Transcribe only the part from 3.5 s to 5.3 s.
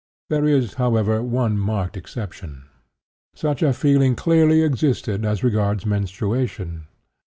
a feeling clearly existed